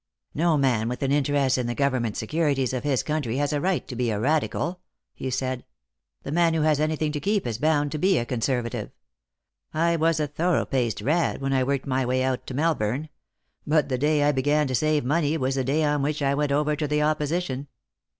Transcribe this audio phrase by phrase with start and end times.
[0.33, 3.87] "No man with an interest in the government securities of his country has a right
[3.87, 4.79] to be a Radical,"
[5.13, 5.63] he said."
[6.23, 8.89] The man who has anything to keep is bound to be a Conservative.
[9.75, 13.09] I was a thorough paced 'rad' when I worked my way out to Melbourne;
[13.67, 16.51] but the day I began to save money was the day on which I went
[16.51, 17.67] over to the opposition.